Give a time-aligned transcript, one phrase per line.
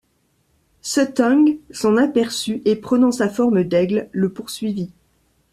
[0.81, 4.89] Suttung s'en aperçut et, prenant sa forme d'aigle, le poursuivit.